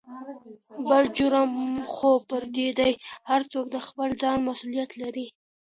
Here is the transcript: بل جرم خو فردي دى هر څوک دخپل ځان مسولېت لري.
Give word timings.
بل 0.89 1.03
جرم 1.17 1.49
خو 1.93 2.09
فردي 2.27 2.67
دى 2.79 2.91
هر 3.29 3.41
څوک 3.51 3.65
دخپل 3.77 4.09
ځان 4.21 4.37
مسولېت 4.47 4.91
لري. 5.01 5.27